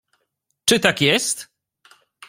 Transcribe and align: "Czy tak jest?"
"Czy 0.65 0.79
tak 0.79 1.01
jest?" 1.01 1.49